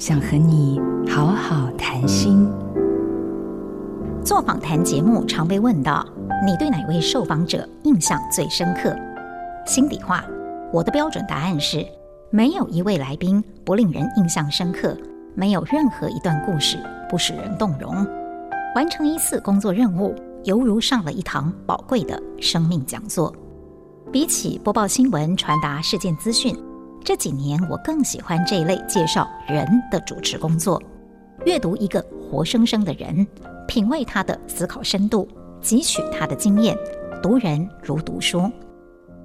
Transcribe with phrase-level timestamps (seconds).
[0.00, 2.50] 想和你好好谈心。
[4.24, 6.02] 做访谈节目常被问到，
[6.46, 8.96] 你对哪位受访者印象最深刻？
[9.66, 10.24] 心里话，
[10.72, 11.84] 我的标准答案是，
[12.30, 14.96] 没有一位来宾不令人印象深刻，
[15.34, 16.78] 没有任何一段故事
[17.10, 17.94] 不使人动容。
[18.74, 20.14] 完成一次工作任务，
[20.44, 23.30] 犹如上了一堂宝贵的生命讲座。
[24.10, 26.56] 比起播报新闻、传达事件资讯，
[27.04, 30.80] 这几年我更喜欢这一类介绍人的主持工作。
[31.46, 33.26] 阅读一个活生生的人，
[33.66, 35.26] 品味他的思考深度，
[35.62, 36.76] 汲取他的经验，
[37.22, 38.50] 读人如读书。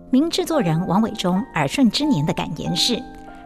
[0.09, 3.01] 名制作人王伟忠耳顺之年的感言是：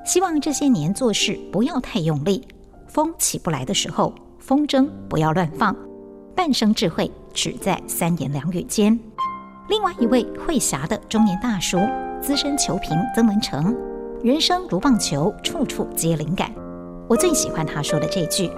[0.05, 2.48] 希望这些年做事不要太用力，
[2.88, 5.76] 风起不来的时候，风筝不要乱放。
[6.35, 8.98] 半生智慧只在三言两语间。
[9.68, 11.80] 另外一位会侠的中年大叔，
[12.21, 13.76] 资深球评曾文成，
[14.22, 16.52] 人生如棒球，处处皆灵感。
[17.08, 18.52] 我最喜欢他说的这句：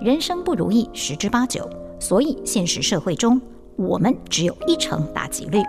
[0.00, 3.40] 人生不如意十之八九，所以现实社会中
[3.74, 5.60] 我们只有一成打击率。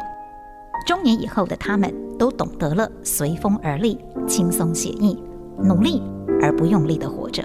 [0.85, 5.17] 中年以后的他们都懂得了随风而立，轻松写意，
[5.57, 5.99] 努力
[6.43, 7.43] 而不用力地活着。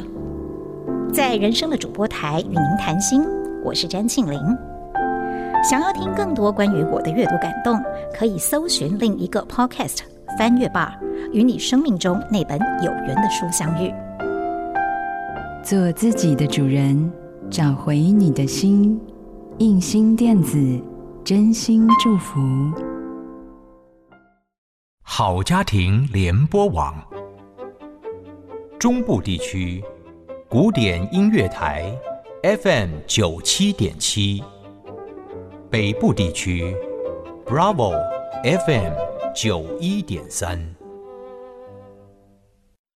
[1.10, 3.24] 在人生的主播台与您谈心。
[3.64, 4.38] 我是詹庆玲，
[5.66, 7.80] 想要听更多关于我的阅读感动，
[8.12, 9.96] 可以搜寻另一个 podcast
[10.38, 10.96] 《翻阅吧》，
[11.32, 13.92] 与你生命中那本有缘的书相遇。
[15.62, 17.10] 做自己的主人，
[17.50, 19.00] 找回你的心。
[19.58, 20.58] 印心电子，
[21.24, 22.40] 真心祝福。
[25.02, 26.94] 好家庭联播网，
[28.78, 29.82] 中部地区
[30.48, 31.84] 古典音乐台。
[32.62, 34.42] FM 九七点七，
[35.70, 36.76] 北部地区
[37.46, 37.92] ，Bravo
[38.42, 38.92] FM
[39.34, 40.83] 九一点三。